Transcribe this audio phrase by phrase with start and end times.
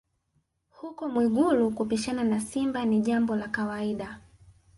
[0.69, 4.19] Huko Mwigulu kupishana na simba ni jambo la kawaida